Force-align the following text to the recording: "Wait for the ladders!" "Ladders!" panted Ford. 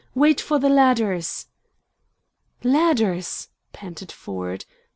"Wait 0.15 0.41
for 0.41 0.57
the 0.57 0.67
ladders!" 0.67 1.45
"Ladders!" 2.63 3.49
panted 3.71 4.11
Ford. 4.11 4.65